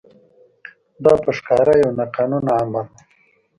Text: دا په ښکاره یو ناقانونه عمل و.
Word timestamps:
دا 1.03 1.13
په 1.23 1.31
ښکاره 1.37 1.73
یو 1.83 1.91
ناقانونه 1.99 2.51
عمل 2.61 2.85
و. 2.87 2.91